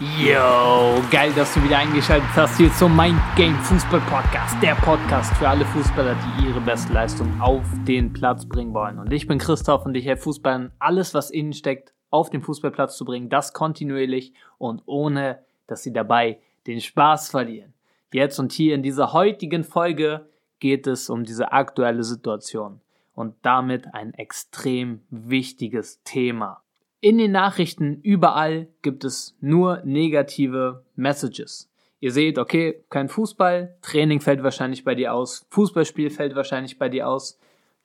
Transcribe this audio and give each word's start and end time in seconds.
Yo, 0.00 1.02
geil, 1.10 1.32
dass 1.34 1.52
du 1.54 1.64
wieder 1.64 1.78
eingeschaltet 1.78 2.28
hast 2.36 2.56
hier 2.56 2.72
zum 2.74 2.96
Mind 2.96 3.18
Game 3.34 3.56
Fußball 3.56 4.00
Podcast, 4.02 4.56
der 4.62 4.76
Podcast 4.76 5.34
für 5.34 5.48
alle 5.48 5.64
Fußballer, 5.64 6.14
die 6.14 6.46
ihre 6.46 6.60
beste 6.60 6.92
Leistung 6.92 7.40
auf 7.40 7.64
den 7.84 8.12
Platz 8.12 8.46
bringen 8.46 8.72
wollen. 8.72 9.00
Und 9.00 9.12
ich 9.12 9.26
bin 9.26 9.38
Christoph 9.38 9.84
und 9.86 9.96
ich 9.96 10.06
helfe 10.06 10.22
Fußballern, 10.22 10.70
alles, 10.78 11.14
was 11.14 11.32
innen 11.32 11.52
steckt, 11.52 11.94
auf 12.10 12.30
den 12.30 12.42
Fußballplatz 12.42 12.96
zu 12.96 13.04
bringen, 13.04 13.28
das 13.28 13.52
kontinuierlich 13.52 14.34
und 14.56 14.82
ohne, 14.86 15.40
dass 15.66 15.82
sie 15.82 15.92
dabei 15.92 16.38
den 16.68 16.80
Spaß 16.80 17.30
verlieren. 17.30 17.74
Jetzt 18.12 18.38
und 18.38 18.52
hier 18.52 18.76
in 18.76 18.84
dieser 18.84 19.12
heutigen 19.12 19.64
Folge 19.64 20.28
geht 20.60 20.86
es 20.86 21.10
um 21.10 21.24
diese 21.24 21.50
aktuelle 21.50 22.04
Situation 22.04 22.80
und 23.16 23.34
damit 23.42 23.92
ein 23.94 24.14
extrem 24.14 25.00
wichtiges 25.10 26.00
Thema. 26.04 26.62
In 27.00 27.18
den 27.18 27.30
Nachrichten 27.30 28.00
überall 28.02 28.66
gibt 28.82 29.04
es 29.04 29.36
nur 29.40 29.82
negative 29.84 30.84
Messages. 30.96 31.70
Ihr 32.00 32.10
seht, 32.12 32.38
okay, 32.38 32.84
kein 32.90 33.08
Fußball, 33.08 33.76
Training 33.82 34.20
fällt 34.20 34.42
wahrscheinlich 34.42 34.84
bei 34.84 34.96
dir 34.96 35.14
aus, 35.14 35.46
Fußballspiel 35.50 36.10
fällt 36.10 36.34
wahrscheinlich 36.34 36.78
bei 36.78 36.88
dir 36.88 37.08
aus. 37.08 37.38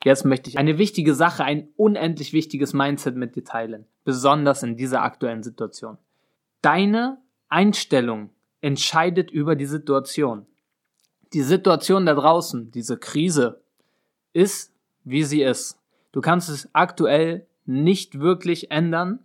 Jetzt 0.04 0.26
möchte 0.26 0.50
ich 0.50 0.58
eine 0.58 0.78
wichtige 0.80 1.14
Sache, 1.14 1.44
ein 1.44 1.70
unendlich 1.78 2.34
wichtiges 2.34 2.74
Mindset 2.74 3.16
mit 3.16 3.36
dir 3.36 3.44
teilen, 3.44 3.86
besonders 4.04 4.64
in 4.64 4.78
dieser 4.78 5.04
aktuellen 5.04 5.44
Situation. 5.44 5.98
Deine 6.62 7.20
Einstellung 7.50 8.32
entscheidet 8.62 9.30
über 9.30 9.56
die 9.56 9.66
Situation. 9.66 10.48
Die 11.34 11.42
Situation 11.42 12.06
da 12.06 12.16
draußen, 12.16 12.72
diese 12.72 12.98
Krise, 12.98 13.62
ist, 14.34 14.74
wie 15.04 15.24
sie 15.24 15.44
ist. 15.44 15.80
Du 16.12 16.22
kannst 16.22 16.50
es 16.50 16.68
aktuell 16.74 17.46
nicht 17.66 18.20
wirklich 18.20 18.72
ändern, 18.72 19.20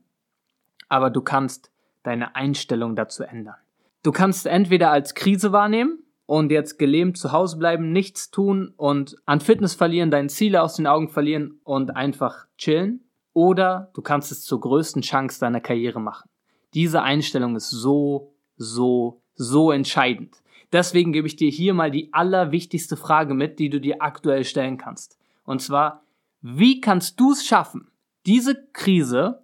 aber 0.89 1.11
du 1.11 1.21
kannst 1.21 1.71
deine 2.03 2.37
Einstellung 2.37 2.97
dazu 2.97 3.23
ändern. 3.23 3.57
Du 4.03 4.13
kannst 4.13 4.47
entweder 4.47 4.91
als 4.91 5.15
Krise 5.15 5.53
wahrnehmen 5.53 5.99
und 6.27 6.51
jetzt 6.51 6.79
gelähmt 6.79 7.17
zu 7.19 7.33
Hause 7.33 7.59
bleiben, 7.59 7.93
nichts 7.93 8.31
tun 8.31 8.73
und 8.77 9.17
an 9.27 9.41
Fitness 9.41 9.75
verlieren, 9.75 10.11
deine 10.11 10.29
Ziele 10.29 10.63
aus 10.63 10.77
den 10.77 10.87
Augen 10.87 11.09
verlieren 11.09 11.61
und 11.65 11.97
einfach 11.97 12.47
chillen. 12.57 13.05
Oder 13.33 13.91
du 13.95 14.03
kannst 14.03 14.33
es 14.33 14.43
zur 14.43 14.61
größten 14.61 15.03
Chance 15.03 15.41
deiner 15.41 15.61
Karriere 15.61 16.01
machen. 16.01 16.29
Diese 16.75 17.03
Einstellung 17.03 17.57
ist 17.57 17.71
so, 17.71 18.35
so, 18.57 19.21
so 19.35 19.71
entscheidend. 19.71 20.43
Deswegen 20.73 21.13
gebe 21.13 21.27
ich 21.27 21.37
dir 21.37 21.51
hier 21.51 21.73
mal 21.73 21.91
die 21.91 22.13
allerwichtigste 22.13 22.97
Frage 22.97 23.35
mit, 23.35 23.59
die 23.59 23.71
du 23.71 23.81
dir 23.81 24.03
aktuell 24.03 24.45
stellen 24.45 24.77
kannst. 24.77 25.19
Und 25.45 25.63
zwar, 25.63 26.03
wie 26.43 26.81
kannst 26.81 27.19
du 27.21 27.33
es 27.33 27.47
schaffen, 27.47 27.88
diese 28.29 28.63
Krise 28.75 29.43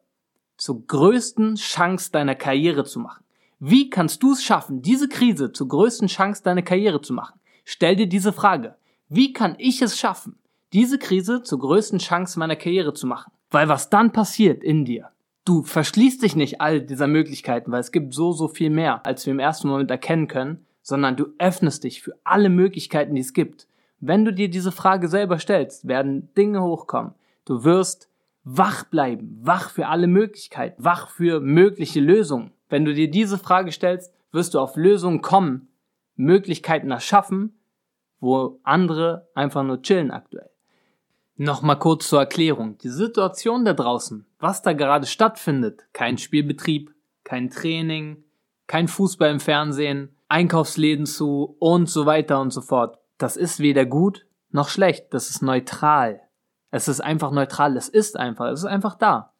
zur 0.58 0.86
größten 0.86 1.54
Chance 1.54 2.12
deiner 2.12 2.34
Karriere 2.34 2.84
zu 2.84 3.00
machen. 3.00 3.24
Wie 3.58 3.88
kannst 3.88 4.22
du 4.22 4.32
es 4.32 4.44
schaffen, 4.44 4.82
diese 4.82 5.08
Krise 5.08 5.52
zur 5.52 5.68
größten 5.68 6.06
Chance 6.08 6.42
deiner 6.42 6.60
Karriere 6.60 7.00
zu 7.00 7.14
machen? 7.14 7.40
Stell 7.64 7.96
dir 7.96 8.06
diese 8.06 8.34
Frage. 8.34 8.77
Wie 9.08 9.32
kann 9.32 9.55
ich 9.56 9.80
es 9.80 9.98
schaffen, 9.98 10.38
diese 10.74 10.98
Krise 10.98 11.42
zur 11.42 11.60
größten 11.60 11.98
Chance 11.98 12.38
meiner 12.38 12.56
Karriere 12.56 12.92
zu 12.92 13.06
machen? 13.06 13.32
Weil 13.50 13.70
was 13.70 13.88
dann 13.88 14.12
passiert 14.12 14.62
in 14.62 14.84
dir, 14.84 15.08
du 15.46 15.62
verschließt 15.62 16.22
dich 16.22 16.36
nicht 16.36 16.60
all 16.60 16.82
dieser 16.82 17.06
Möglichkeiten, 17.06 17.72
weil 17.72 17.80
es 17.80 17.90
gibt 17.90 18.12
so, 18.12 18.32
so 18.32 18.48
viel 18.48 18.68
mehr, 18.68 19.06
als 19.06 19.24
wir 19.24 19.32
im 19.32 19.38
ersten 19.38 19.68
Moment 19.68 19.90
erkennen 19.90 20.28
können, 20.28 20.66
sondern 20.82 21.16
du 21.16 21.28
öffnest 21.38 21.84
dich 21.84 22.02
für 22.02 22.18
alle 22.22 22.50
Möglichkeiten, 22.50 23.14
die 23.14 23.22
es 23.22 23.32
gibt. 23.32 23.66
Wenn 24.00 24.27
du 24.27 24.32
dir 24.34 24.50
diese 24.50 24.72
Frage 24.72 25.08
selber 25.08 25.38
stellst, 25.38 25.88
werden 25.88 26.28
Dinge 26.34 26.62
hochkommen. 26.62 27.14
Du 27.46 27.64
wirst 27.64 28.10
wach 28.45 28.84
bleiben, 28.84 29.39
wach 29.42 29.70
für 29.70 29.89
alle 29.89 30.06
Möglichkeiten, 30.06 30.84
wach 30.84 31.09
für 31.09 31.41
mögliche 31.41 32.00
Lösungen. 32.00 32.53
Wenn 32.69 32.84
du 32.84 32.95
dir 32.95 33.11
diese 33.11 33.39
Frage 33.39 33.73
stellst, 33.73 34.12
wirst 34.33 34.55
du 34.55 34.61
auf 34.61 34.77
Lösungen 34.77 35.23
kommen, 35.23 35.69
Möglichkeiten 36.17 36.91
erschaffen, 36.91 37.59
wo 38.20 38.61
andere 38.62 39.28
einfach 39.34 39.62
nur 39.62 39.83
chillen 39.83 40.11
aktuell. 40.11 40.51
Nochmal 41.36 41.79
kurz 41.79 42.08
zur 42.08 42.20
Erklärung. 42.20 42.79
Die 42.79 42.89
Situation 42.89 43.64
da 43.64 43.73
draußen, 43.73 44.24
was 44.39 44.63
da 44.63 44.73
gerade 44.73 45.07
stattfindet, 45.07 45.86
kein 45.92 46.18
Spielbetrieb, 46.18 46.95
kein 47.24 47.51
Training, 47.51 48.23
kein 48.67 48.86
Fußball 48.86 49.30
im 49.30 49.41
Fernsehen, 49.41 50.14
Einkaufsläden 50.29 51.07
zu 51.07 51.57
und 51.58 51.89
so 51.89 52.07
weiter 52.07 52.41
und 52.41 52.51
so 52.51 52.61
fort. 52.61 52.98
Das 53.18 53.36
ist 53.36 53.61
weder 53.61 53.85
gut 53.85 54.27
noch 54.51 54.68
schlecht, 54.68 55.13
das 55.13 55.30
ist 55.30 55.42
neutral. 55.42 56.20
Es 56.74 56.89
ist 56.89 57.01
einfach 57.01 57.30
neutral. 57.30 57.77
Es 57.77 57.89
ist 57.89 58.17
einfach. 58.17 58.46
Es 58.46 58.58
ist 58.58 58.67
einfach 58.67 58.96
da. 58.96 59.33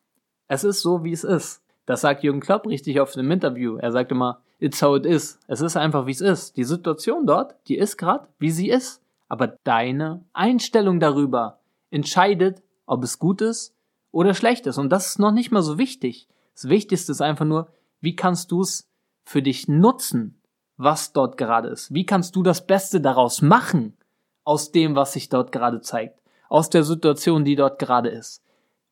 Es 0.47 0.63
ist 0.63 0.83
so, 0.83 1.03
wie 1.03 1.11
es 1.11 1.25
ist. 1.25 1.65
Das 1.85 2.03
sagt 2.03 2.23
Jürgen 2.23 2.39
Klopp 2.39 2.65
richtig 2.69 3.01
auf 3.01 3.17
einem 3.17 3.29
Interview. 3.33 3.77
Er 3.77 3.91
sagt 3.91 4.13
immer, 4.13 4.41
it's 4.61 4.81
how 4.81 4.97
it 4.97 5.05
is. 5.05 5.41
Es 5.49 5.61
ist 5.61 5.77
einfach, 5.77 6.07
wie 6.07 6.13
es 6.13 6.21
ist. 6.21 6.57
Die 6.57 6.63
Situation 6.63 7.27
dort, 7.27 7.57
die 7.67 7.77
ist 7.77 7.97
gerade, 7.97 8.29
wie 8.39 8.53
sie 8.53 8.71
ist. 8.71 9.03
Aber 9.27 9.49
deine 9.65 10.23
Einstellung 10.33 11.01
darüber 11.01 11.59
entscheidet, 11.91 12.63
ob 12.87 13.03
es 13.03 13.19
gut 13.19 13.41
ist 13.41 13.75
oder 14.13 14.33
schlecht 14.33 14.69
ist. 14.69 14.79
Und 14.79 14.91
das 14.91 15.09
ist 15.09 15.19
noch 15.19 15.33
nicht 15.33 15.51
mal 15.51 15.63
so 15.63 15.77
wichtig. 15.77 16.29
Das 16.55 16.69
Wichtigste 16.69 17.11
ist 17.11 17.21
einfach 17.21 17.47
nur, 17.47 17.67
wie 18.01 18.15
kannst 18.15 18.53
du 18.53 18.61
es 18.61 18.89
für 19.25 19.43
dich 19.43 19.67
nutzen, 19.67 20.41
was 20.77 21.13
dort 21.13 21.37
gerade 21.37 21.71
ist? 21.71 21.93
Wie 21.93 22.07
kannst 22.07 22.37
du 22.37 22.45
das 22.45 22.65
Beste 22.65 23.01
daraus 23.01 23.43
machen, 23.43 23.97
aus 24.45 24.71
dem, 24.71 24.95
was 24.95 25.15
sich 25.15 25.31
dort 25.31 25.51
gerade 25.51 25.81
zeigt? 25.81 26.21
Aus 26.49 26.71
der 26.71 26.85
Situation, 26.85 27.45
die 27.45 27.57
dort 27.57 27.79
gerade 27.79 28.09
ist. 28.09 28.43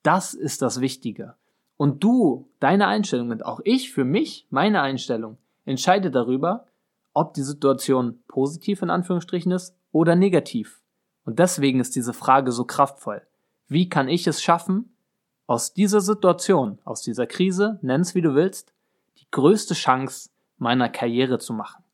Das 0.02 0.34
ist 0.34 0.62
das 0.62 0.80
Wichtige. 0.80 1.34
Und 1.76 2.02
du, 2.02 2.48
deine 2.60 2.86
Einstellung 2.86 3.30
und 3.30 3.44
auch 3.44 3.60
ich 3.64 3.92
für 3.92 4.04
mich, 4.04 4.46
meine 4.50 4.82
Einstellung, 4.82 5.38
entscheide 5.64 6.10
darüber, 6.10 6.66
ob 7.14 7.34
die 7.34 7.42
Situation 7.42 8.22
positiv 8.28 8.82
in 8.82 8.90
Anführungsstrichen 8.90 9.52
ist 9.52 9.74
oder 9.90 10.16
negativ. 10.16 10.80
Und 11.24 11.38
deswegen 11.38 11.80
ist 11.80 11.94
diese 11.94 12.12
Frage 12.12 12.52
so 12.52 12.64
kraftvoll. 12.64 13.22
Wie 13.68 13.88
kann 13.88 14.08
ich 14.08 14.26
es 14.26 14.42
schaffen, 14.42 14.94
aus 15.46 15.74
dieser 15.74 16.00
Situation, 16.00 16.78
aus 16.84 17.02
dieser 17.02 17.26
Krise, 17.26 17.78
nenn's 17.82 18.14
wie 18.14 18.22
du 18.22 18.34
willst, 18.34 18.72
die 19.18 19.26
größte 19.30 19.74
Chance 19.74 20.30
meiner 20.56 20.88
Karriere 20.88 21.38
zu 21.38 21.52
machen? 21.52 21.84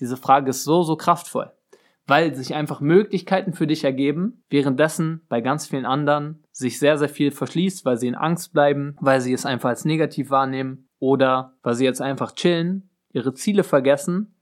Diese 0.00 0.16
Frage 0.16 0.50
ist 0.50 0.64
so, 0.64 0.82
so 0.82 0.96
kraftvoll 0.96 1.52
weil 2.06 2.34
sich 2.34 2.54
einfach 2.54 2.80
Möglichkeiten 2.80 3.52
für 3.52 3.66
dich 3.66 3.84
ergeben, 3.84 4.44
währenddessen 4.50 5.22
bei 5.28 5.40
ganz 5.40 5.66
vielen 5.66 5.86
anderen 5.86 6.44
sich 6.52 6.78
sehr, 6.78 6.98
sehr 6.98 7.08
viel 7.08 7.30
verschließt, 7.30 7.84
weil 7.84 7.96
sie 7.96 8.08
in 8.08 8.14
Angst 8.14 8.52
bleiben, 8.52 8.96
weil 9.00 9.20
sie 9.20 9.32
es 9.32 9.46
einfach 9.46 9.70
als 9.70 9.84
negativ 9.84 10.30
wahrnehmen 10.30 10.88
oder 10.98 11.56
weil 11.62 11.74
sie 11.74 11.84
jetzt 11.84 12.02
einfach 12.02 12.32
chillen, 12.32 12.90
ihre 13.12 13.32
Ziele 13.34 13.64
vergessen 13.64 14.34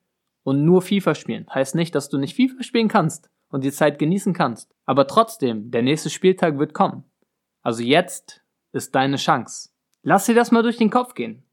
und 0.42 0.64
nur 0.64 0.82
FIFA 0.82 1.14
spielen. 1.14 1.46
Heißt 1.52 1.74
nicht, 1.74 1.94
dass 1.94 2.08
du 2.08 2.18
nicht 2.18 2.34
FIFA 2.34 2.62
spielen 2.62 2.88
kannst 2.88 3.30
und 3.48 3.62
die 3.64 3.72
Zeit 3.72 3.98
genießen 3.98 4.32
kannst. 4.32 4.74
Aber 4.84 5.06
trotzdem, 5.06 5.70
der 5.70 5.82
nächste 5.82 6.10
Spieltag 6.10 6.58
wird 6.58 6.74
kommen. 6.74 7.04
Also 7.62 7.82
jetzt 7.82 8.42
ist 8.72 8.94
deine 8.94 9.16
Chance. 9.16 9.70
Lass 10.02 10.26
dir 10.26 10.34
das 10.34 10.50
mal 10.50 10.62
durch 10.62 10.78
den 10.78 10.90
Kopf 10.90 11.14
gehen. 11.14 11.44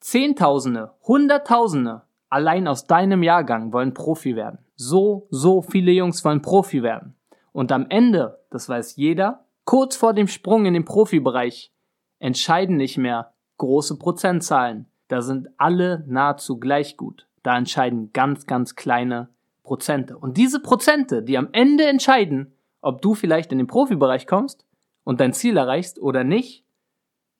Zehntausende, 0.00 0.94
Hunderttausende 1.02 2.02
allein 2.28 2.68
aus 2.68 2.86
deinem 2.86 3.22
Jahrgang 3.22 3.72
wollen 3.72 3.94
Profi 3.94 4.36
werden. 4.36 4.58
So, 4.74 5.26
so 5.30 5.62
viele 5.62 5.92
Jungs 5.92 6.24
wollen 6.24 6.42
Profi 6.42 6.82
werden. 6.82 7.14
Und 7.52 7.72
am 7.72 7.86
Ende, 7.88 8.40
das 8.50 8.68
weiß 8.68 8.96
jeder, 8.96 9.46
kurz 9.64 9.96
vor 9.96 10.12
dem 10.12 10.28
Sprung 10.28 10.66
in 10.66 10.74
den 10.74 10.84
Profibereich, 10.84 11.72
entscheiden 12.18 12.76
nicht 12.76 12.98
mehr 12.98 13.32
große 13.58 13.98
Prozentzahlen. 13.98 14.86
Da 15.08 15.22
sind 15.22 15.48
alle 15.56 16.04
nahezu 16.06 16.58
gleich 16.58 16.96
gut. 16.96 17.26
Da 17.42 17.56
entscheiden 17.56 18.12
ganz, 18.12 18.46
ganz 18.46 18.74
kleine 18.74 19.28
Prozente. 19.62 20.18
Und 20.18 20.36
diese 20.36 20.60
Prozente, 20.60 21.22
die 21.22 21.38
am 21.38 21.48
Ende 21.52 21.86
entscheiden, 21.86 22.52
ob 22.80 23.02
du 23.02 23.14
vielleicht 23.14 23.52
in 23.52 23.58
den 23.58 23.66
Profibereich 23.66 24.26
kommst 24.26 24.66
und 25.04 25.20
dein 25.20 25.32
Ziel 25.32 25.56
erreichst 25.56 26.00
oder 26.00 26.24
nicht, 26.24 26.64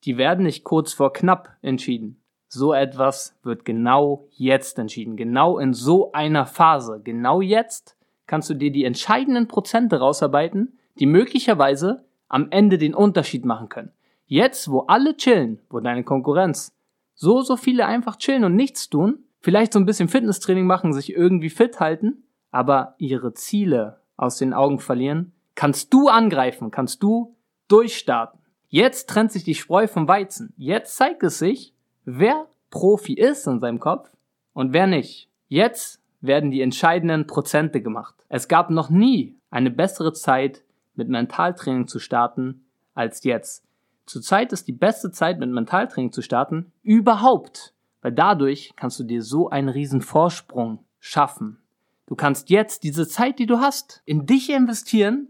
die 0.03 0.17
werden 0.17 0.45
nicht 0.45 0.63
kurz 0.63 0.93
vor 0.93 1.13
knapp 1.13 1.57
entschieden, 1.61 2.21
so 2.47 2.73
etwas 2.73 3.37
wird 3.43 3.65
genau 3.65 4.27
jetzt 4.31 4.79
entschieden. 4.79 5.17
Genau 5.17 5.57
in 5.57 5.73
so 5.73 6.11
einer 6.11 6.45
Phase. 6.45 7.01
Genau 7.03 7.41
jetzt 7.41 7.97
kannst 8.25 8.49
du 8.49 8.53
dir 8.53 8.71
die 8.71 8.85
entscheidenden 8.85 9.47
Prozente 9.47 9.99
rausarbeiten, 9.99 10.77
die 10.99 11.05
möglicherweise 11.05 12.05
am 12.27 12.47
Ende 12.51 12.77
den 12.77 12.93
Unterschied 12.93 13.45
machen 13.45 13.69
können. 13.69 13.91
Jetzt, 14.25 14.69
wo 14.69 14.81
alle 14.81 15.15
chillen, 15.15 15.59
wo 15.69 15.79
deine 15.79 16.03
Konkurrenz 16.03 16.73
so, 17.13 17.41
so 17.41 17.55
viele 17.55 17.85
einfach 17.85 18.17
chillen 18.17 18.43
und 18.43 18.55
nichts 18.55 18.89
tun, 18.89 19.23
vielleicht 19.39 19.73
so 19.73 19.79
ein 19.79 19.85
bisschen 19.85 20.09
Fitnesstraining 20.09 20.65
machen, 20.65 20.93
sich 20.93 21.13
irgendwie 21.13 21.49
fit 21.49 21.79
halten, 21.79 22.23
aber 22.51 22.95
ihre 22.97 23.33
Ziele 23.33 24.01
aus 24.17 24.37
den 24.37 24.53
Augen 24.53 24.79
verlieren, 24.79 25.31
kannst 25.55 25.93
du 25.93 26.09
angreifen, 26.09 26.71
kannst 26.71 27.01
du 27.01 27.35
durchstarten. 27.67 28.39
Jetzt 28.67 29.09
trennt 29.09 29.31
sich 29.31 29.43
die 29.43 29.55
Spreu 29.55 29.87
vom 29.87 30.07
Weizen. 30.07 30.53
Jetzt 30.57 30.97
zeigt 30.97 31.23
es 31.23 31.39
sich, 31.39 31.73
wer 32.07 32.47
Profi 32.69 33.13
ist 33.13 33.45
in 33.47 33.59
seinem 33.59 33.79
Kopf 33.79 34.09
und 34.53 34.71
wer 34.73 34.87
nicht. 34.87 35.29
Jetzt 35.49 36.01
werden 36.21 36.51
die 36.51 36.61
entscheidenden 36.61 37.27
Prozente 37.27 37.81
gemacht. 37.81 38.15
Es 38.29 38.47
gab 38.47 38.69
noch 38.69 38.89
nie 38.89 39.37
eine 39.49 39.69
bessere 39.69 40.13
Zeit, 40.13 40.63
mit 40.95 41.09
Mentaltraining 41.09 41.87
zu 41.87 41.99
starten, 41.99 42.65
als 42.95 43.23
jetzt. 43.23 43.63
Zurzeit 44.05 44.51
ist 44.51 44.67
die 44.67 44.73
beste 44.73 45.11
Zeit, 45.11 45.37
mit 45.37 45.49
Mentaltraining 45.51 46.11
zu 46.11 46.21
starten, 46.21 46.71
überhaupt. 46.81 47.73
Weil 48.01 48.13
dadurch 48.13 48.73
kannst 48.75 48.99
du 48.99 49.03
dir 49.03 49.21
so 49.21 49.49
einen 49.49 49.69
riesen 49.69 50.01
Vorsprung 50.01 50.85
schaffen. 50.99 51.59
Du 52.07 52.15
kannst 52.15 52.49
jetzt 52.49 52.83
diese 52.83 53.07
Zeit, 53.07 53.37
die 53.37 53.45
du 53.45 53.59
hast, 53.59 54.01
in 54.05 54.25
dich 54.25 54.49
investieren 54.49 55.27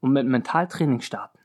und 0.00 0.12
mit 0.12 0.26
Mentaltraining 0.26 1.00
starten. 1.00 1.38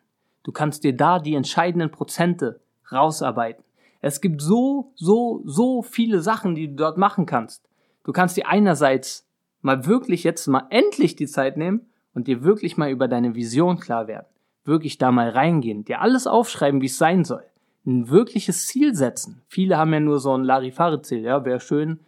Du 0.43 0.51
kannst 0.51 0.83
dir 0.83 0.95
da 0.95 1.19
die 1.19 1.35
entscheidenden 1.35 1.89
Prozente 1.89 2.59
rausarbeiten. 2.91 3.62
Es 4.05 4.19
gibt 4.19 4.41
so, 4.41 4.91
so, 4.95 5.41
so 5.45 5.81
viele 5.81 6.19
Sachen, 6.19 6.55
die 6.55 6.67
du 6.67 6.75
dort 6.75 6.97
machen 6.97 7.25
kannst. 7.25 7.69
Du 8.03 8.11
kannst 8.11 8.35
dir 8.35 8.49
einerseits 8.49 9.25
mal 9.61 9.85
wirklich 9.85 10.25
jetzt 10.25 10.45
mal 10.47 10.67
endlich 10.71 11.15
die 11.15 11.25
Zeit 11.25 11.55
nehmen 11.55 11.87
und 12.13 12.27
dir 12.27 12.43
wirklich 12.43 12.75
mal 12.75 12.91
über 12.91 13.07
deine 13.07 13.33
Vision 13.33 13.79
klar 13.79 14.07
werden. 14.07 14.27
Wirklich 14.65 14.97
da 14.97 15.09
mal 15.13 15.29
reingehen, 15.29 15.85
dir 15.85 16.01
alles 16.01 16.27
aufschreiben, 16.27 16.81
wie 16.81 16.87
es 16.87 16.97
sein 16.97 17.23
soll. 17.23 17.45
Ein 17.85 18.09
wirkliches 18.09 18.67
Ziel 18.67 18.93
setzen. 18.93 19.41
Viele 19.47 19.77
haben 19.77 19.93
ja 19.93 20.01
nur 20.01 20.19
so 20.19 20.37
ein 20.37 20.43
Larifare-Ziel, 20.43 21.21
ja, 21.21 21.45
wäre 21.45 21.61
schön, 21.61 22.01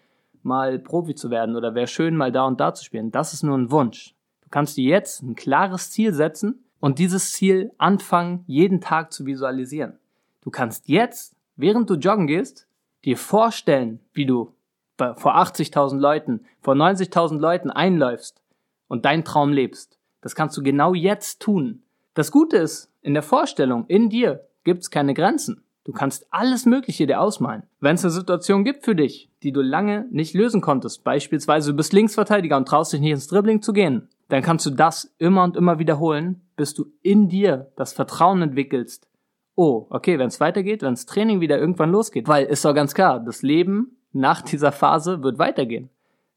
mal 0.43 0.79
Profi 0.79 1.15
zu 1.15 1.29
werden 1.29 1.55
oder 1.55 1.75
wäre 1.75 1.87
schön, 1.87 2.17
mal 2.17 2.33
da 2.33 2.45
und 2.45 2.59
da 2.59 2.73
zu 2.73 2.83
spielen. 2.83 3.11
Das 3.11 3.31
ist 3.31 3.43
nur 3.43 3.57
ein 3.57 3.71
Wunsch. 3.71 4.13
Du 4.41 4.49
kannst 4.49 4.75
dir 4.75 4.89
jetzt 4.89 5.23
ein 5.23 5.35
klares 5.35 5.91
Ziel 5.91 6.13
setzen 6.13 6.65
und 6.81 6.99
dieses 6.99 7.31
Ziel 7.31 7.71
anfangen, 7.77 8.43
jeden 8.47 8.81
Tag 8.81 9.13
zu 9.13 9.25
visualisieren. 9.25 9.97
Du 10.41 10.51
kannst 10.51 10.89
jetzt, 10.89 11.34
während 11.55 11.89
du 11.89 11.95
joggen 11.95 12.27
gehst, 12.27 12.67
dir 13.03 13.17
vorstellen, 13.17 13.99
wie 14.13 14.25
du 14.25 14.53
vor 14.97 15.37
80.000 15.37 15.97
Leuten, 15.97 16.45
vor 16.61 16.73
90.000 16.73 17.37
Leuten 17.39 17.69
einläufst 17.69 18.41
und 18.87 19.05
deinen 19.05 19.25
Traum 19.25 19.51
lebst. 19.51 19.99
Das 20.21 20.35
kannst 20.35 20.57
du 20.57 20.63
genau 20.63 20.93
jetzt 20.93 21.41
tun. 21.41 21.83
Das 22.13 22.31
Gute 22.31 22.57
ist, 22.57 22.91
in 23.01 23.13
der 23.13 23.23
Vorstellung, 23.23 23.85
in 23.87 24.09
dir, 24.09 24.47
gibt's 24.63 24.89
keine 24.89 25.13
Grenzen. 25.13 25.63
Du 25.83 25.91
kannst 25.91 26.25
alles 26.31 26.65
Mögliche 26.65 27.05
dir 27.05 27.21
ausmalen. 27.21 27.63
Wenn 27.79 27.95
es 27.95 28.03
eine 28.03 28.11
Situation 28.11 28.63
gibt 28.63 28.83
für 28.83 28.95
dich, 28.95 29.29
die 29.43 29.51
du 29.51 29.61
lange 29.61 30.07
nicht 30.09 30.33
lösen 30.33 30.61
konntest, 30.61 31.03
beispielsweise 31.03 31.71
du 31.71 31.77
bist 31.77 31.93
Linksverteidiger 31.93 32.57
und 32.57 32.67
traust 32.67 32.91
dich 32.91 33.01
nicht 33.01 33.11
ins 33.11 33.27
Dribbling 33.27 33.61
zu 33.61 33.71
gehen, 33.71 34.09
dann 34.29 34.41
kannst 34.41 34.65
du 34.65 34.71
das 34.71 35.13
immer 35.19 35.43
und 35.43 35.55
immer 35.55 35.77
wiederholen, 35.77 36.41
bis 36.55 36.73
du 36.73 36.87
in 37.03 37.29
dir 37.29 37.71
das 37.75 37.93
Vertrauen 37.93 38.41
entwickelst. 38.41 39.07
Oh, 39.55 39.87
okay, 39.89 40.19
wenn 40.19 40.27
es 40.27 40.41
weitergeht, 40.41 40.81
wenn 40.81 40.93
das 40.93 41.05
Training 41.05 41.39
wieder 41.39 41.57
irgendwann 41.57 41.91
losgeht, 41.91 42.27
weil 42.27 42.45
ist 42.45 42.65
doch 42.65 42.73
ganz 42.73 42.93
klar, 42.93 43.19
das 43.19 43.41
Leben 43.41 43.97
nach 44.11 44.41
dieser 44.41 44.71
Phase 44.71 45.23
wird 45.23 45.39
weitergehen. 45.39 45.89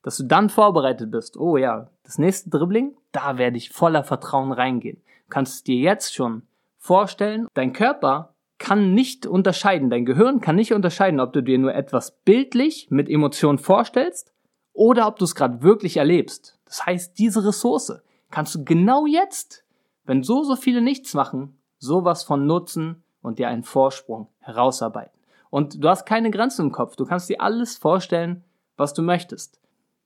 Dass 0.02 0.16
du 0.16 0.24
dann 0.24 0.48
vorbereitet 0.48 1.10
bist, 1.10 1.36
oh 1.36 1.56
ja, 1.56 1.90
das 2.04 2.18
nächste 2.18 2.50
Dribbling, 2.50 2.96
da 3.10 3.36
werde 3.36 3.56
ich 3.56 3.70
voller 3.70 4.04
Vertrauen 4.04 4.52
reingehen. 4.52 5.02
Du 5.26 5.30
kannst 5.30 5.66
dir 5.66 5.76
jetzt 5.76 6.14
schon 6.14 6.42
vorstellen, 6.78 7.48
dein 7.54 7.72
Körper 7.72 8.34
kann 8.58 8.94
nicht 8.94 9.26
unterscheiden, 9.26 9.90
dein 9.90 10.04
Gehirn 10.04 10.40
kann 10.40 10.56
nicht 10.56 10.72
unterscheiden, 10.72 11.20
ob 11.20 11.32
du 11.32 11.42
dir 11.42 11.58
nur 11.58 11.74
etwas 11.74 12.12
bildlich 12.24 12.88
mit 12.90 13.08
Emotionen 13.08 13.58
vorstellst 13.58 14.32
oder 14.72 15.06
ob 15.08 15.18
du 15.18 15.24
es 15.24 15.34
gerade 15.34 15.62
wirklich 15.62 15.96
erlebst. 15.96 16.58
Das 16.64 16.86
heißt, 16.86 17.18
diese 17.18 17.44
Ressource 17.46 18.00
kannst 18.30 18.54
du 18.54 18.64
genau 18.64 19.06
jetzt, 19.06 19.64
wenn 20.04 20.22
so, 20.22 20.42
so 20.42 20.56
viele 20.56 20.82
nichts 20.82 21.14
machen, 21.14 21.58
sowas 21.78 22.24
von 22.24 22.46
nutzen 22.46 23.02
und 23.22 23.38
dir 23.38 23.48
einen 23.48 23.64
Vorsprung 23.64 24.28
herausarbeiten. 24.40 25.18
Und 25.50 25.82
du 25.82 25.88
hast 25.88 26.06
keine 26.06 26.30
Grenzen 26.30 26.66
im 26.66 26.72
Kopf. 26.72 26.96
Du 26.96 27.06
kannst 27.06 27.28
dir 27.28 27.40
alles 27.40 27.76
vorstellen, 27.76 28.44
was 28.76 28.94
du 28.94 29.02
möchtest. 29.02 29.60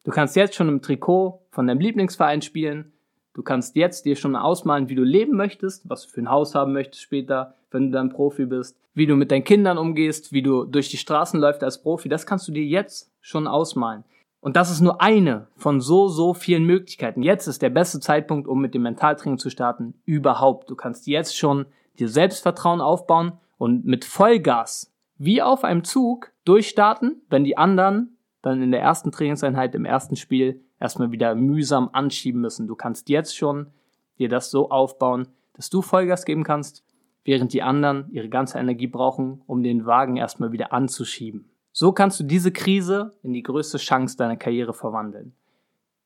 Du 0.04 0.10
kannst 0.10 0.36
jetzt 0.36 0.54
schon 0.54 0.68
im 0.68 0.82
Trikot 0.82 1.42
von 1.50 1.66
deinem 1.66 1.80
Lieblingsverein 1.80 2.42
spielen. 2.42 2.92
Du 3.34 3.42
kannst 3.42 3.76
jetzt 3.76 4.04
dir 4.04 4.16
schon 4.16 4.36
ausmalen, 4.36 4.88
wie 4.88 4.94
du 4.94 5.04
leben 5.04 5.36
möchtest, 5.36 5.88
was 5.88 6.02
du 6.02 6.10
für 6.10 6.20
ein 6.20 6.30
Haus 6.30 6.54
haben 6.54 6.72
möchtest 6.72 7.02
später, 7.02 7.54
wenn 7.70 7.86
du 7.86 7.92
dann 7.92 8.10
Profi 8.10 8.44
bist, 8.44 8.76
wie 8.94 9.06
du 9.06 9.16
mit 9.16 9.30
deinen 9.30 9.44
Kindern 9.44 9.78
umgehst, 9.78 10.32
wie 10.32 10.42
du 10.42 10.64
durch 10.64 10.90
die 10.90 10.98
Straßen 10.98 11.40
läufst 11.40 11.64
als 11.64 11.82
Profi. 11.82 12.08
Das 12.08 12.26
kannst 12.26 12.46
du 12.48 12.52
dir 12.52 12.64
jetzt 12.64 13.10
schon 13.20 13.46
ausmalen. 13.46 14.04
Und 14.40 14.56
das 14.56 14.70
ist 14.70 14.80
nur 14.80 15.00
eine 15.00 15.46
von 15.56 15.80
so, 15.80 16.08
so 16.08 16.34
vielen 16.34 16.64
Möglichkeiten. 16.64 17.22
Jetzt 17.22 17.46
ist 17.46 17.62
der 17.62 17.70
beste 17.70 18.00
Zeitpunkt, 18.00 18.48
um 18.48 18.60
mit 18.60 18.74
dem 18.74 18.82
Mentaltraining 18.82 19.38
zu 19.38 19.50
starten, 19.50 19.94
überhaupt. 20.04 20.68
Du 20.68 20.74
kannst 20.74 21.06
jetzt 21.06 21.38
schon 21.38 21.66
dir 21.98 22.08
Selbstvertrauen 22.08 22.80
aufbauen 22.80 23.32
und 23.58 23.84
mit 23.84 24.04
Vollgas, 24.04 24.92
wie 25.18 25.42
auf 25.42 25.64
einem 25.64 25.84
Zug, 25.84 26.32
durchstarten, 26.44 27.22
wenn 27.30 27.44
die 27.44 27.56
anderen 27.56 28.16
dann 28.42 28.60
in 28.60 28.72
der 28.72 28.80
ersten 28.80 29.12
Trainingseinheit, 29.12 29.74
im 29.74 29.84
ersten 29.84 30.16
Spiel 30.16 30.64
erstmal 30.80 31.12
wieder 31.12 31.34
mühsam 31.34 31.90
anschieben 31.92 32.40
müssen. 32.40 32.66
Du 32.66 32.74
kannst 32.74 33.08
jetzt 33.08 33.36
schon 33.36 33.68
dir 34.18 34.28
das 34.28 34.50
so 34.50 34.70
aufbauen, 34.70 35.28
dass 35.54 35.70
du 35.70 35.80
Vollgas 35.80 36.24
geben 36.24 36.42
kannst, 36.42 36.84
während 37.24 37.52
die 37.52 37.62
anderen 37.62 38.10
ihre 38.10 38.28
ganze 38.28 38.58
Energie 38.58 38.88
brauchen, 38.88 39.42
um 39.46 39.62
den 39.62 39.86
Wagen 39.86 40.16
erstmal 40.16 40.50
wieder 40.50 40.72
anzuschieben. 40.72 41.48
So 41.70 41.92
kannst 41.92 42.20
du 42.20 42.24
diese 42.24 42.52
Krise 42.52 43.12
in 43.22 43.32
die 43.32 43.42
größte 43.42 43.78
Chance 43.78 44.16
deiner 44.16 44.36
Karriere 44.36 44.74
verwandeln. 44.74 45.34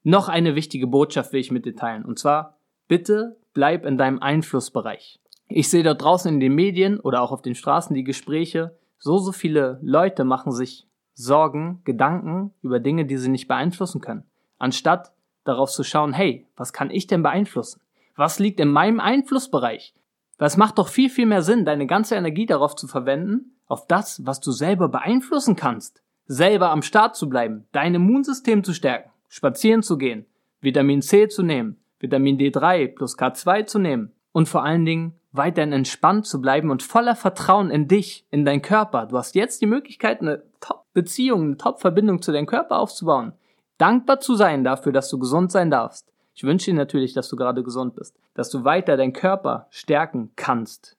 Noch 0.03 0.29
eine 0.29 0.55
wichtige 0.55 0.87
Botschaft 0.87 1.33
will 1.33 1.41
ich 1.41 1.51
mit 1.51 1.65
dir 1.65 1.75
teilen. 1.75 2.05
Und 2.05 2.19
zwar, 2.19 2.59
bitte 2.87 3.37
bleib 3.55 3.85
in 3.85 3.99
deinem 3.99 4.21
Einflussbereich. 4.21 5.19
Ich 5.49 5.71
sehe 5.71 5.83
dort 5.83 6.03
draußen 6.03 6.33
in 6.33 6.41
den 6.41 6.55
Medien 6.55 6.99
oder 6.99 7.23
auch 7.23 7.33
auf 7.33 7.43
den 7.43 7.55
Straßen 7.55 7.95
die 7.95 8.05
Gespräche, 8.05 8.77
so, 8.99 9.19
so 9.19 9.33
viele 9.33 9.79
Leute 9.83 10.25
machen 10.25 10.53
sich 10.53 10.87
Sorgen, 11.15 11.81
Gedanken 11.85 12.53
über 12.63 12.81
Dinge, 12.81 13.07
die 13.07 13.17
sie 13.17 13.31
nicht 13.31 13.49
beeinflussen 13.49 14.01
können. 14.01 14.25
Anstatt 14.59 15.13
darauf 15.45 15.71
zu 15.71 15.85
schauen, 15.85 16.13
hey, 16.13 16.47
was 16.57 16.73
kann 16.73 16.91
ich 16.91 17.07
denn 17.07 17.23
beeinflussen? 17.23 17.81
Was 18.17 18.39
liegt 18.39 18.61
in 18.61 18.71
meinem 18.71 19.01
Einflussbereich? 19.01 19.95
Das 20.39 20.57
macht 20.57 20.79
doch 20.79 20.89
viel, 20.89 21.09
viel 21.09 21.27
mehr 21.27 21.43
Sinn, 21.43 21.65
deine 21.65 21.87
ganze 21.87 22.17
Energie 22.17 22.47
darauf 22.47 22.77
zu 22.77 22.87
verwenden, 22.87 23.53
auf 23.67 23.87
das, 23.87 24.25
was 24.27 24.41
du 24.41 24.53
selber 24.53 24.89
beeinflussen 24.89 25.57
kannst. 25.57 26.03
Selber 26.27 26.71
am 26.71 26.83
Start 26.83 27.17
zu 27.17 27.29
bleiben, 27.29 27.67
dein 27.73 27.95
Immunsystem 27.95 28.65
zu 28.65 28.75
stärken, 28.75 29.11
spazieren 29.29 29.83
zu 29.83 29.97
gehen, 29.97 30.27
Vitamin 30.61 31.01
C 31.01 31.29
zu 31.29 31.43
nehmen, 31.43 31.79
Vitamin 32.01 32.39
D3 32.39 32.89
plus 32.89 33.17
K2 33.17 33.67
zu 33.67 33.79
nehmen 33.79 34.13
und 34.33 34.49
vor 34.49 34.65
allen 34.65 34.85
Dingen 34.85 35.15
weiterhin 35.37 35.73
entspannt 35.73 36.27
zu 36.27 36.41
bleiben 36.41 36.71
und 36.71 36.83
voller 36.83 37.17
Vertrauen 37.17 37.71
in 37.71 37.89
dich, 37.89 38.27
in 38.31 38.45
deinen 38.45 38.63
Körper. 38.63 39.07
Du 39.07 39.17
hast 39.17 39.35
jetzt 39.35 39.61
die 39.61 39.67
Möglichkeit, 39.67 40.21
eine 40.21 40.43
Top-Beziehung, 40.61 41.43
eine 41.43 41.57
Top-Verbindung 41.57 42.23
zu 42.23 42.33
deinem 42.33 42.47
Körper 42.47 42.79
aufzubauen. 42.79 43.33
Dankbar 43.79 44.21
zu 44.21 44.35
sein 44.35 44.65
dafür, 44.65 44.93
dass 44.93 45.09
du 45.09 45.19
gesund 45.19 45.53
sein 45.53 45.71
darfst. 45.71 46.13
Ich 46.35 46.45
wünsche 46.45 46.71
dir 46.71 46.77
natürlich, 46.77 47.15
dass 47.15 47.29
du 47.29 47.37
gerade 47.37 47.63
gesund 47.63 47.95
bist, 47.95 48.15
dass 48.35 48.51
du 48.51 48.65
weiter 48.65 48.97
deinen 48.97 49.13
Körper 49.13 49.67
stärken 49.71 50.33
kannst, 50.37 50.97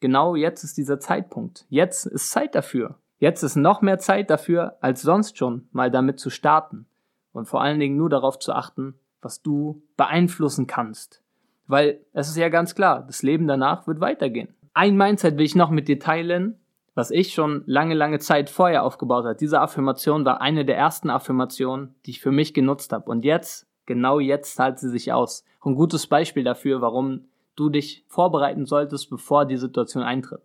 genau 0.00 0.34
jetzt 0.34 0.64
ist 0.64 0.76
dieser 0.76 1.00
Zeitpunkt. 1.00 1.66
Jetzt 1.68 2.06
ist 2.06 2.30
Zeit 2.30 2.54
dafür. 2.54 2.96
Jetzt 3.18 3.42
ist 3.42 3.56
noch 3.56 3.82
mehr 3.82 3.98
Zeit 3.98 4.30
dafür 4.30 4.76
als 4.80 5.02
sonst 5.02 5.38
schon, 5.38 5.68
mal 5.72 5.90
damit 5.90 6.20
zu 6.20 6.30
starten. 6.30 6.86
Und 7.32 7.46
vor 7.46 7.60
allen 7.60 7.80
Dingen 7.80 7.96
nur 7.96 8.08
darauf 8.08 8.38
zu 8.38 8.52
achten, 8.52 8.94
was 9.20 9.42
du 9.42 9.82
beeinflussen 9.96 10.66
kannst. 10.66 11.22
Weil 11.68 12.00
es 12.12 12.28
ist 12.28 12.36
ja 12.36 12.48
ganz 12.48 12.74
klar, 12.74 13.04
das 13.06 13.22
Leben 13.22 13.46
danach 13.46 13.86
wird 13.86 14.00
weitergehen. 14.00 14.48
Ein 14.74 14.96
Mindset 14.96 15.36
will 15.36 15.44
ich 15.44 15.54
noch 15.54 15.70
mit 15.70 15.86
dir 15.86 16.00
teilen, 16.00 16.58
was 16.94 17.10
ich 17.10 17.32
schon 17.32 17.62
lange, 17.66 17.94
lange 17.94 18.18
Zeit 18.18 18.50
vorher 18.50 18.82
aufgebaut 18.82 19.24
habe. 19.24 19.36
Diese 19.36 19.60
Affirmation 19.60 20.24
war 20.24 20.40
eine 20.40 20.64
der 20.64 20.76
ersten 20.76 21.10
Affirmationen, 21.10 21.94
die 22.06 22.10
ich 22.10 22.20
für 22.20 22.32
mich 22.32 22.54
genutzt 22.54 22.92
habe. 22.92 23.10
Und 23.10 23.24
jetzt, 23.24 23.68
genau 23.86 24.18
jetzt 24.18 24.56
zahlt 24.56 24.78
sie 24.78 24.88
sich 24.88 25.12
aus. 25.12 25.44
ein 25.64 25.74
gutes 25.74 26.06
Beispiel 26.06 26.42
dafür, 26.42 26.80
warum 26.80 27.26
du 27.54 27.68
dich 27.68 28.04
vorbereiten 28.08 28.66
solltest, 28.66 29.10
bevor 29.10 29.44
die 29.44 29.56
Situation 29.56 30.02
eintritt. 30.02 30.42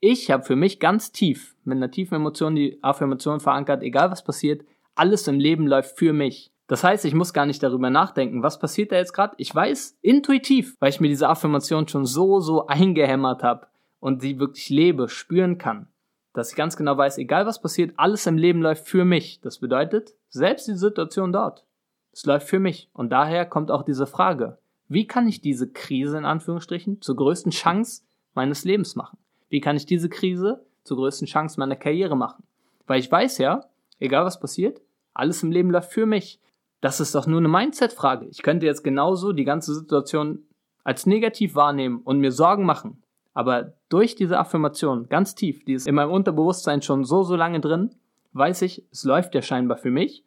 Ich 0.00 0.30
habe 0.30 0.42
für 0.42 0.56
mich 0.56 0.80
ganz 0.80 1.12
tief, 1.12 1.54
mit 1.64 1.76
einer 1.76 1.90
tiefen 1.90 2.14
Emotion, 2.16 2.54
die 2.54 2.78
Affirmation 2.82 3.40
verankert, 3.40 3.82
egal 3.82 4.10
was 4.10 4.24
passiert, 4.24 4.64
alles 4.94 5.28
im 5.28 5.38
Leben 5.38 5.66
läuft 5.66 5.98
für 5.98 6.12
mich. 6.12 6.51
Das 6.72 6.84
heißt, 6.84 7.04
ich 7.04 7.12
muss 7.12 7.34
gar 7.34 7.44
nicht 7.44 7.62
darüber 7.62 7.90
nachdenken, 7.90 8.42
was 8.42 8.58
passiert 8.58 8.92
da 8.92 8.96
jetzt 8.96 9.12
gerade. 9.12 9.34
Ich 9.36 9.54
weiß 9.54 9.98
intuitiv, 10.00 10.74
weil 10.80 10.88
ich 10.88 11.00
mir 11.00 11.08
diese 11.08 11.28
Affirmation 11.28 11.86
schon 11.86 12.06
so, 12.06 12.40
so 12.40 12.66
eingehämmert 12.66 13.42
habe 13.42 13.66
und 14.00 14.22
sie 14.22 14.38
wirklich 14.38 14.70
lebe, 14.70 15.10
spüren 15.10 15.58
kann, 15.58 15.88
dass 16.32 16.48
ich 16.48 16.56
ganz 16.56 16.78
genau 16.78 16.96
weiß, 16.96 17.18
egal 17.18 17.44
was 17.44 17.60
passiert, 17.60 17.92
alles 17.98 18.26
im 18.26 18.38
Leben 18.38 18.62
läuft 18.62 18.88
für 18.88 19.04
mich. 19.04 19.42
Das 19.42 19.58
bedeutet, 19.58 20.14
selbst 20.30 20.66
die 20.66 20.72
Situation 20.72 21.30
dort, 21.30 21.66
es 22.10 22.24
läuft 22.24 22.48
für 22.48 22.58
mich. 22.58 22.88
Und 22.94 23.10
daher 23.10 23.44
kommt 23.44 23.70
auch 23.70 23.82
diese 23.82 24.06
Frage, 24.06 24.56
wie 24.88 25.06
kann 25.06 25.28
ich 25.28 25.42
diese 25.42 25.70
Krise 25.70 26.16
in 26.16 26.24
Anführungsstrichen 26.24 27.02
zur 27.02 27.16
größten 27.16 27.52
Chance 27.52 28.04
meines 28.32 28.64
Lebens 28.64 28.96
machen? 28.96 29.18
Wie 29.50 29.60
kann 29.60 29.76
ich 29.76 29.84
diese 29.84 30.08
Krise 30.08 30.64
zur 30.84 30.96
größten 30.96 31.26
Chance 31.26 31.60
meiner 31.60 31.76
Karriere 31.76 32.16
machen? 32.16 32.44
Weil 32.86 33.00
ich 33.00 33.12
weiß 33.12 33.36
ja, 33.36 33.66
egal 33.98 34.24
was 34.24 34.40
passiert, 34.40 34.80
alles 35.12 35.42
im 35.42 35.52
Leben 35.52 35.70
läuft 35.70 35.92
für 35.92 36.06
mich. 36.06 36.40
Das 36.82 36.98
ist 36.98 37.14
doch 37.14 37.28
nur 37.28 37.38
eine 37.38 37.48
Mindset-Frage. 37.48 38.26
Ich 38.26 38.42
könnte 38.42 38.66
jetzt 38.66 38.82
genauso 38.82 39.32
die 39.32 39.44
ganze 39.44 39.72
Situation 39.72 40.40
als 40.82 41.06
negativ 41.06 41.54
wahrnehmen 41.54 42.00
und 42.02 42.18
mir 42.18 42.32
Sorgen 42.32 42.66
machen. 42.66 43.02
Aber 43.34 43.74
durch 43.88 44.16
diese 44.16 44.36
Affirmation 44.36 45.08
ganz 45.08 45.36
tief, 45.36 45.64
die 45.64 45.74
ist 45.74 45.86
in 45.86 45.94
meinem 45.94 46.10
Unterbewusstsein 46.10 46.82
schon 46.82 47.04
so, 47.04 47.22
so 47.22 47.36
lange 47.36 47.60
drin, 47.60 47.94
weiß 48.32 48.62
ich, 48.62 48.84
es 48.90 49.04
läuft 49.04 49.34
ja 49.36 49.42
scheinbar 49.42 49.78
für 49.78 49.92
mich. 49.92 50.24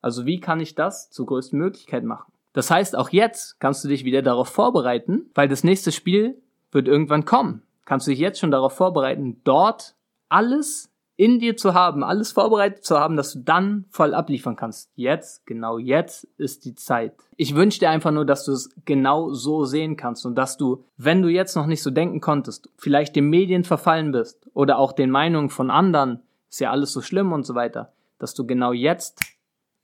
Also 0.00 0.24
wie 0.24 0.40
kann 0.40 0.60
ich 0.60 0.74
das 0.74 1.10
zur 1.10 1.26
größten 1.26 1.58
Möglichkeit 1.58 2.04
machen? 2.04 2.32
Das 2.54 2.70
heißt, 2.70 2.96
auch 2.96 3.10
jetzt 3.10 3.60
kannst 3.60 3.84
du 3.84 3.88
dich 3.88 4.04
wieder 4.04 4.22
darauf 4.22 4.48
vorbereiten, 4.48 5.30
weil 5.34 5.46
das 5.46 5.62
nächste 5.62 5.92
Spiel 5.92 6.40
wird 6.72 6.88
irgendwann 6.88 7.26
kommen. 7.26 7.62
Kannst 7.84 8.06
du 8.06 8.12
dich 8.12 8.20
jetzt 8.20 8.40
schon 8.40 8.50
darauf 8.50 8.72
vorbereiten, 8.72 9.42
dort 9.44 9.94
alles 10.30 10.90
in 11.18 11.40
dir 11.40 11.56
zu 11.56 11.74
haben, 11.74 12.04
alles 12.04 12.30
vorbereitet 12.30 12.84
zu 12.84 12.96
haben, 12.96 13.16
dass 13.16 13.32
du 13.32 13.40
dann 13.40 13.86
voll 13.90 14.14
abliefern 14.14 14.54
kannst. 14.54 14.92
Jetzt, 14.94 15.44
genau 15.46 15.76
jetzt 15.76 16.28
ist 16.38 16.64
die 16.64 16.76
Zeit. 16.76 17.12
Ich 17.36 17.56
wünsche 17.56 17.80
dir 17.80 17.90
einfach 17.90 18.12
nur, 18.12 18.24
dass 18.24 18.44
du 18.44 18.52
es 18.52 18.70
genau 18.84 19.32
so 19.32 19.64
sehen 19.64 19.96
kannst 19.96 20.24
und 20.24 20.36
dass 20.36 20.56
du, 20.56 20.84
wenn 20.96 21.20
du 21.20 21.28
jetzt 21.28 21.56
noch 21.56 21.66
nicht 21.66 21.82
so 21.82 21.90
denken 21.90 22.20
konntest, 22.20 22.70
vielleicht 22.78 23.16
den 23.16 23.28
Medien 23.28 23.64
verfallen 23.64 24.12
bist 24.12 24.48
oder 24.54 24.78
auch 24.78 24.92
den 24.92 25.10
Meinungen 25.10 25.50
von 25.50 25.72
anderen, 25.72 26.22
ist 26.48 26.60
ja 26.60 26.70
alles 26.70 26.92
so 26.92 27.02
schlimm 27.02 27.32
und 27.32 27.44
so 27.44 27.56
weiter, 27.56 27.92
dass 28.20 28.34
du 28.34 28.46
genau 28.46 28.72
jetzt 28.72 29.20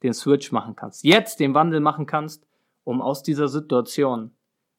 den 0.03 0.13
Switch 0.13 0.53
machen 0.53 0.77
kannst, 0.77 1.03
jetzt 1.03 1.41
den 1.41 1.53
Wandel 1.53 1.81
machen 1.81 2.05
kannst, 2.05 2.47
um 2.85 3.01
aus 3.01 3.23
dieser 3.23 3.49
Situation, 3.49 4.31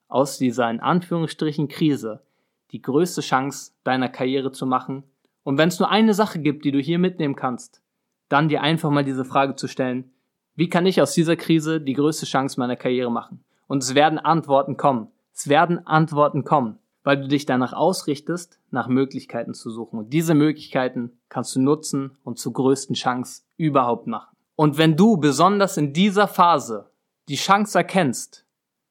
aus 0.08 0.38
dieser 0.38 0.70
in 0.70 0.80
Anführungsstrichen 0.80 1.68
Krise, 1.68 2.22
die 2.70 2.80
größte 2.80 3.20
Chance 3.20 3.72
deiner 3.84 4.08
Karriere 4.08 4.52
zu 4.52 4.64
machen 4.64 5.04
und 5.46 5.58
wenn 5.58 5.68
es 5.68 5.78
nur 5.78 5.88
eine 5.88 6.12
Sache 6.12 6.40
gibt, 6.40 6.64
die 6.64 6.72
du 6.72 6.80
hier 6.80 6.98
mitnehmen 6.98 7.36
kannst, 7.36 7.80
dann 8.28 8.48
dir 8.48 8.62
einfach 8.62 8.90
mal 8.90 9.04
diese 9.04 9.24
Frage 9.24 9.54
zu 9.54 9.68
stellen, 9.68 10.10
wie 10.56 10.68
kann 10.68 10.86
ich 10.86 11.00
aus 11.00 11.12
dieser 11.12 11.36
Krise 11.36 11.80
die 11.80 11.92
größte 11.92 12.26
Chance 12.26 12.58
meiner 12.58 12.74
Karriere 12.74 13.12
machen? 13.12 13.44
Und 13.68 13.80
es 13.80 13.94
werden 13.94 14.18
Antworten 14.18 14.76
kommen. 14.76 15.06
Es 15.32 15.46
werden 15.46 15.86
Antworten 15.86 16.42
kommen, 16.42 16.80
weil 17.04 17.20
du 17.20 17.28
dich 17.28 17.46
danach 17.46 17.74
ausrichtest, 17.74 18.58
nach 18.72 18.88
Möglichkeiten 18.88 19.54
zu 19.54 19.70
suchen. 19.70 20.00
Und 20.00 20.12
diese 20.12 20.34
Möglichkeiten 20.34 21.12
kannst 21.28 21.54
du 21.54 21.60
nutzen 21.60 22.18
und 22.24 22.40
zur 22.40 22.52
größten 22.52 22.96
Chance 22.96 23.42
überhaupt 23.56 24.08
machen. 24.08 24.34
Und 24.56 24.78
wenn 24.78 24.96
du 24.96 25.16
besonders 25.16 25.76
in 25.76 25.92
dieser 25.92 26.26
Phase 26.26 26.90
die 27.28 27.36
Chance 27.36 27.78
erkennst 27.78 28.45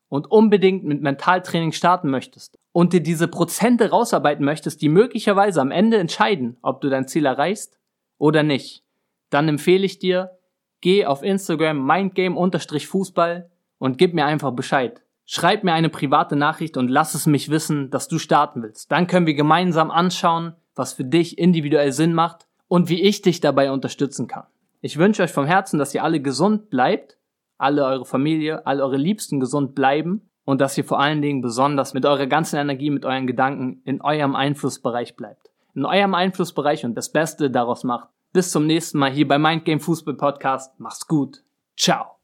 und 0.09 0.29
unbedingt 0.29 0.83
mit 0.83 1.01
Mentaltraining 1.01 1.71
starten 1.71 2.09
möchtest 2.09 2.57
und 2.71 2.93
dir 2.93 3.01
diese 3.01 3.27
Prozente 3.27 3.89
rausarbeiten 3.89 4.45
möchtest, 4.45 4.81
die 4.81 4.89
möglicherweise 4.89 5.61
am 5.61 5.71
Ende 5.71 5.97
entscheiden, 5.97 6.57
ob 6.61 6.81
du 6.81 6.89
dein 6.89 7.07
Ziel 7.07 7.25
erreichst 7.25 7.79
oder 8.17 8.43
nicht, 8.43 8.83
dann 9.29 9.47
empfehle 9.47 9.85
ich 9.85 9.99
dir, 9.99 10.37
geh 10.81 11.05
auf 11.05 11.23
Instagram 11.23 11.85
mindgame-fußball 11.85 13.49
und 13.79 13.97
gib 13.97 14.13
mir 14.13 14.25
einfach 14.25 14.51
Bescheid. 14.51 15.01
Schreib 15.25 15.63
mir 15.63 15.73
eine 15.73 15.89
private 15.89 16.35
Nachricht 16.35 16.77
und 16.77 16.87
lass 16.87 17.15
es 17.15 17.25
mich 17.25 17.49
wissen, 17.49 17.89
dass 17.89 18.07
du 18.07 18.19
starten 18.19 18.61
willst. 18.61 18.91
Dann 18.91 19.07
können 19.07 19.25
wir 19.25 19.33
gemeinsam 19.33 19.89
anschauen, 19.89 20.53
was 20.75 20.93
für 20.93 21.03
dich 21.03 21.37
individuell 21.39 21.91
Sinn 21.91 22.13
macht 22.13 22.47
und 22.67 22.89
wie 22.89 23.01
ich 23.01 23.21
dich 23.23 23.41
dabei 23.41 23.71
unterstützen 23.71 24.27
kann. 24.27 24.45
Ich 24.81 24.97
wünsche 24.97 25.23
euch 25.23 25.31
vom 25.31 25.45
Herzen, 25.45 25.79
dass 25.79 25.95
ihr 25.95 26.03
alle 26.03 26.21
gesund 26.21 26.69
bleibt, 26.69 27.17
alle 27.57 27.85
eure 27.85 28.05
Familie, 28.05 28.65
alle 28.65 28.83
eure 28.83 28.97
Liebsten 28.97 29.39
gesund 29.39 29.75
bleiben 29.75 30.29
und 30.45 30.61
dass 30.61 30.77
ihr 30.77 30.85
vor 30.85 30.99
allen 30.99 31.21
Dingen 31.21 31.41
besonders 31.41 31.93
mit 31.93 32.05
eurer 32.05 32.27
ganzen 32.27 32.57
Energie, 32.57 32.89
mit 32.89 33.05
euren 33.05 33.27
Gedanken 33.27 33.81
in 33.85 34.01
eurem 34.01 34.35
Einflussbereich 34.35 35.15
bleibt. 35.15 35.49
In 35.73 35.85
eurem 35.85 36.13
Einflussbereich 36.13 36.85
und 36.85 36.95
das 36.95 37.11
Beste 37.11 37.49
daraus 37.49 37.83
macht. 37.83 38.09
Bis 38.31 38.51
zum 38.51 38.65
nächsten 38.65 38.99
Mal 38.99 39.11
hier 39.11 39.27
bei 39.27 39.37
Mindgame 39.37 39.79
Fußball 39.79 40.15
Podcast. 40.15 40.79
Macht's 40.79 41.07
gut. 41.07 41.43
Ciao. 41.77 42.17